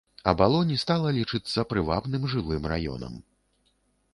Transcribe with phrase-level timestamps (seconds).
[0.29, 3.13] Абалонь стала лічыцца прывабным жылым раёнам.